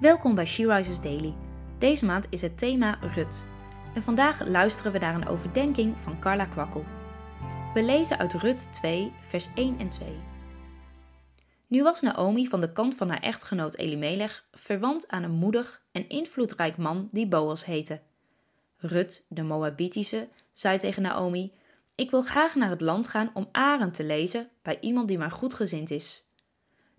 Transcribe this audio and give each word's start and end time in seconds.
Welkom 0.00 0.34
bij 0.34 0.46
She 0.46 0.74
Rises 0.74 1.00
Daily. 1.00 1.34
Deze 1.78 2.04
maand 2.04 2.26
is 2.30 2.40
het 2.40 2.58
thema 2.58 2.98
Rut. 3.14 3.46
En 3.94 4.02
vandaag 4.02 4.46
luisteren 4.46 4.92
we 4.92 4.98
naar 4.98 5.14
een 5.14 5.28
overdenking 5.28 6.00
van 6.00 6.20
Carla 6.20 6.44
Kwakkel. 6.44 6.84
We 7.74 7.82
lezen 7.82 8.18
uit 8.18 8.32
Rut 8.32 8.72
2, 8.72 9.12
vers 9.20 9.48
1 9.54 9.78
en 9.78 9.88
2. 9.88 10.08
Nu 11.66 11.82
was 11.82 12.00
Naomi 12.00 12.46
van 12.46 12.60
de 12.60 12.72
kant 12.72 12.94
van 12.94 13.08
haar 13.08 13.20
echtgenoot 13.20 13.76
Elimelech 13.76 14.44
verwant 14.52 15.08
aan 15.08 15.22
een 15.22 15.30
moedig 15.30 15.82
en 15.92 16.08
invloedrijk 16.08 16.76
man 16.76 17.08
die 17.12 17.28
Boas 17.28 17.64
heette. 17.64 18.00
Rut, 18.76 19.26
de 19.28 19.42
Moabitische, 19.42 20.28
zei 20.52 20.78
tegen 20.78 21.02
Naomi: 21.02 21.52
Ik 21.94 22.10
wil 22.10 22.22
graag 22.22 22.54
naar 22.54 22.70
het 22.70 22.80
land 22.80 23.08
gaan 23.08 23.30
om 23.34 23.48
Aren 23.52 23.92
te 23.92 24.04
lezen 24.04 24.48
bij 24.62 24.80
iemand 24.80 25.08
die 25.08 25.18
maar 25.18 25.30
goedgezind 25.30 25.90
is. 25.90 26.24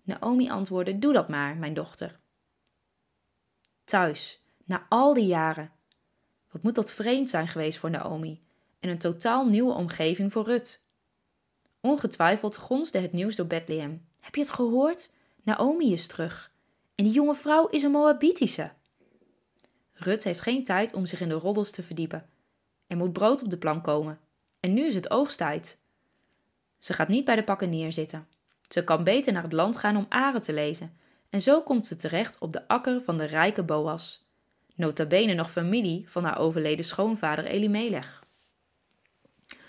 Naomi 0.02 0.50
antwoordde: 0.50 0.98
Doe 0.98 1.12
dat 1.12 1.28
maar, 1.28 1.56
mijn 1.56 1.74
dochter. 1.74 2.19
Thuis, 3.90 4.40
na 4.64 4.86
al 4.88 5.14
die 5.14 5.26
jaren. 5.26 5.70
Wat 6.50 6.62
moet 6.62 6.74
dat 6.74 6.92
vreemd 6.92 7.30
zijn 7.30 7.48
geweest 7.48 7.78
voor 7.78 7.90
Naomi 7.90 8.42
en 8.80 8.88
een 8.88 8.98
totaal 8.98 9.46
nieuwe 9.46 9.72
omgeving 9.72 10.32
voor 10.32 10.44
Rut. 10.44 10.82
Ongetwijfeld 11.80 12.56
gonsde 12.56 12.98
het 12.98 13.12
nieuws 13.12 13.36
door 13.36 13.46
Bethlehem. 13.46 14.06
Heb 14.20 14.34
je 14.34 14.40
het 14.40 14.50
gehoord? 14.50 15.12
Naomi 15.42 15.92
is 15.92 16.06
terug. 16.06 16.52
En 16.94 17.04
die 17.04 17.12
jonge 17.12 17.34
vrouw 17.34 17.66
is 17.66 17.82
een 17.82 17.90
Moabitische. 17.90 18.70
Rut 19.92 20.24
heeft 20.24 20.40
geen 20.40 20.64
tijd 20.64 20.94
om 20.94 21.06
zich 21.06 21.20
in 21.20 21.28
de 21.28 21.34
roddels 21.34 21.70
te 21.70 21.82
verdiepen. 21.82 22.28
Er 22.86 22.96
moet 22.96 23.12
brood 23.12 23.42
op 23.42 23.50
de 23.50 23.58
plank 23.58 23.84
komen. 23.84 24.20
En 24.60 24.74
nu 24.74 24.86
is 24.86 24.94
het 24.94 25.10
oogsttijd. 25.10 25.78
Ze 26.78 26.92
gaat 26.92 27.08
niet 27.08 27.24
bij 27.24 27.36
de 27.36 27.44
pakken 27.44 27.70
neerzitten. 27.70 28.28
Ze 28.68 28.84
kan 28.84 29.04
beter 29.04 29.32
naar 29.32 29.42
het 29.42 29.52
land 29.52 29.76
gaan 29.76 29.96
om 29.96 30.06
aren 30.08 30.42
te 30.42 30.52
lezen. 30.52 30.98
En 31.30 31.42
zo 31.42 31.62
komt 31.62 31.86
ze 31.86 31.96
terecht 31.96 32.38
op 32.38 32.52
de 32.52 32.68
akker 32.68 33.02
van 33.02 33.18
de 33.18 33.24
rijke 33.24 33.62
Boas. 33.62 34.28
Nota 34.74 35.06
bene 35.06 35.34
nog 35.34 35.50
familie 35.50 36.10
van 36.10 36.24
haar 36.24 36.38
overleden 36.38 36.84
schoonvader 36.84 37.44
Elimelech. 37.44 38.24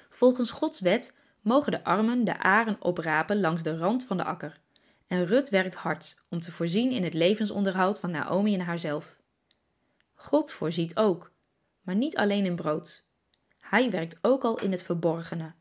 Volgens 0.09 0.51
Gods 0.51 0.79
wet 0.79 1.13
mogen 1.41 1.71
de 1.71 1.83
armen 1.83 2.23
de 2.23 2.39
aren 2.39 2.77
oprapen 2.79 3.39
langs 3.39 3.63
de 3.63 3.77
rand 3.77 4.05
van 4.05 4.17
de 4.17 4.23
akker. 4.23 4.59
En 5.07 5.25
Rut 5.25 5.49
werkt 5.49 5.75
hard 5.75 6.23
om 6.29 6.39
te 6.39 6.51
voorzien 6.51 6.91
in 6.91 7.03
het 7.03 7.13
levensonderhoud 7.13 7.99
van 7.99 8.11
Naomi 8.11 8.53
en 8.53 8.59
haarzelf. 8.59 9.15
God 10.13 10.51
voorziet 10.51 10.97
ook, 10.97 11.31
maar 11.81 11.95
niet 11.95 12.17
alleen 12.17 12.45
in 12.45 12.55
brood. 12.55 13.03
Hij 13.59 13.91
werkt 13.91 14.17
ook 14.21 14.43
al 14.43 14.59
in 14.59 14.71
het 14.71 14.83
verborgene. 14.83 15.53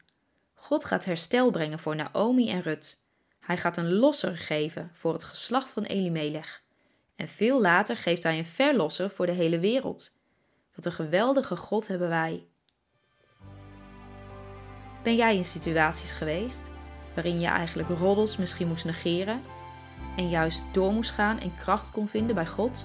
God 0.54 0.84
gaat 0.84 1.04
herstel 1.04 1.50
brengen 1.50 1.78
voor 1.78 1.96
Naomi 1.96 2.50
en 2.50 2.62
Rut. 2.62 3.02
Hij 3.50 3.58
gaat 3.58 3.76
een 3.76 3.92
losser 3.92 4.36
geven 4.36 4.90
voor 4.92 5.12
het 5.12 5.24
geslacht 5.24 5.70
van 5.70 5.82
Elimelech. 5.82 6.62
En 7.16 7.28
veel 7.28 7.60
later 7.60 7.96
geeft 7.96 8.22
hij 8.22 8.38
een 8.38 8.46
verlosser 8.46 9.10
voor 9.10 9.26
de 9.26 9.32
hele 9.32 9.58
wereld. 9.58 10.12
Wat 10.74 10.84
een 10.84 10.92
geweldige 10.92 11.56
God 11.56 11.88
hebben 11.88 12.08
wij. 12.08 12.46
Ben 15.02 15.16
jij 15.16 15.36
in 15.36 15.44
situaties 15.44 16.12
geweest 16.12 16.70
waarin 17.14 17.40
je 17.40 17.46
eigenlijk 17.46 17.88
roddels 17.88 18.36
misschien 18.36 18.68
moest 18.68 18.84
negeren 18.84 19.42
en 20.16 20.28
juist 20.28 20.64
door 20.72 20.92
moest 20.92 21.10
gaan 21.10 21.38
en 21.40 21.56
kracht 21.56 21.90
kon 21.90 22.08
vinden 22.08 22.34
bij 22.34 22.46
God? 22.46 22.84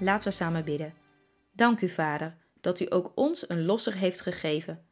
Laten 0.00 0.28
we 0.28 0.34
samen 0.34 0.64
bidden. 0.64 0.94
Dank 1.52 1.80
u, 1.80 1.88
Vader, 1.88 2.36
dat 2.60 2.80
u 2.80 2.86
ook 2.88 3.12
ons 3.14 3.48
een 3.48 3.64
losser 3.64 3.96
heeft 3.96 4.20
gegeven. 4.20 4.84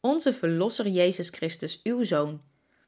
Onze 0.00 0.32
verlosser 0.32 0.88
Jezus 0.88 1.28
Christus, 1.28 1.80
uw 1.82 2.04
Zoon, 2.04 2.42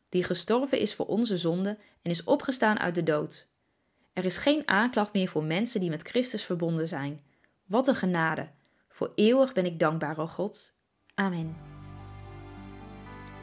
die 0.09 0.25
gestorven 0.25 0.79
is 0.79 0.95
voor 0.95 1.07
onze 1.07 1.39
zonde 1.39 1.79
en 2.03 2.11
is 2.11 2.25
opgestaan 2.25 2.79
uit 2.79 2.95
de 2.95 3.03
dood. 3.03 3.49
Er 4.13 4.25
is 4.25 4.37
geen 4.37 4.69
aanklacht 4.69 5.13
meer 5.13 5.29
voor 5.29 5.45
mensen 5.45 5.81
die 5.81 5.91
met 5.91 6.03
Christus 6.03 6.45
verbonden 6.45 6.89
zijn. 6.89 7.25
Wat 7.67 7.89
een 7.89 7.95
genade! 7.95 8.49
Voor 8.89 9.13
eeuwig 9.15 9.53
ben 9.53 9.67
ik 9.67 9.79
dankbaar, 9.79 10.19
o 10.19 10.27
God. 10.27 10.77
Amen. 11.15 11.57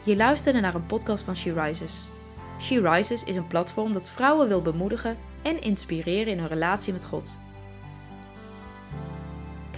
Je 0.06 0.16
luisterde 0.16 0.60
naar 0.60 0.76
een 0.76 0.86
podcast 0.86 1.24
van 1.24 1.36
She 1.36 1.54
Rises. 1.54 2.08
She 2.62 2.90
Rises 2.90 3.24
is 3.24 3.36
een 3.36 3.48
platform 3.48 3.94
dat 3.94 4.10
vrouwen 4.10 4.48
wil 4.48 4.62
bemoedigen 4.62 5.18
en 5.44 5.62
inspireren 5.62 6.34
in 6.34 6.40
hun 6.40 6.48
relatie 6.48 6.94
met 6.94 7.06
God. 7.06 7.38